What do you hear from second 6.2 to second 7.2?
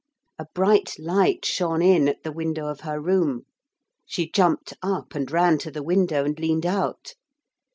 and leaned out.